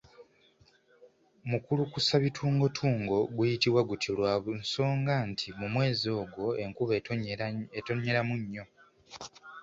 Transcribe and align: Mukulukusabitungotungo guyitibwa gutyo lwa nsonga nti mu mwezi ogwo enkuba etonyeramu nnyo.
Mukulukusabitungotungo 1.49 3.15
guyitibwa 3.35 3.81
gutyo 3.89 4.11
lwa 4.17 4.31
nsonga 4.61 5.15
nti 5.29 5.47
mu 5.59 5.67
mwezi 5.73 6.07
ogwo 6.21 6.47
enkuba 6.63 6.93
etonyeramu 7.79 8.35
nnyo. 8.41 8.65